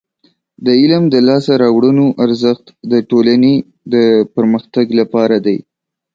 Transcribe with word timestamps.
د 0.65 0.67
علم 0.81 1.03
د 1.09 1.15
لاسته 1.27 1.53
راوړنو 1.63 2.05
ارزښت 2.25 2.65
د 2.91 2.93
ټولنې 3.09 3.53
د 3.93 3.95
پرمختګ 4.35 4.85
لپاره 4.99 5.37
دی. 5.45 5.57